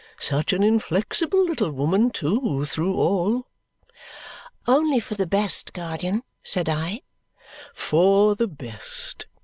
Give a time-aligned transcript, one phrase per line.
[0.19, 3.45] Such an inflexible little woman, too, through all!"
[4.67, 7.03] "Only for the best, guardian," said I.
[7.75, 9.27] "For the best?"